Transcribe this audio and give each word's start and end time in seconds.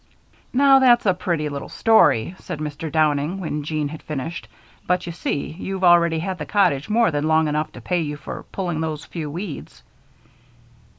"Now 0.51 0.79
that's 0.79 1.05
a 1.05 1.13
very 1.13 1.19
pretty 1.21 1.47
little 1.49 1.69
story," 1.69 2.33
said 2.39 2.57
Mr. 2.57 2.91
Downing, 2.91 3.39
when 3.39 3.63
Jean 3.63 3.89
had 3.89 4.01
finished. 4.01 4.47
"But, 4.87 5.05
you 5.05 5.11
see, 5.11 5.51
you've 5.59 5.83
already 5.83 6.17
had 6.17 6.39
the 6.39 6.45
cottage 6.47 6.89
more 6.89 7.11
than 7.11 7.27
long 7.27 7.47
enough 7.47 7.71
to 7.73 7.81
pay 7.81 8.01
you 8.01 8.17
for 8.17 8.41
pulling 8.51 8.81
those 8.81 9.05
few 9.05 9.29
weeds." 9.29 9.83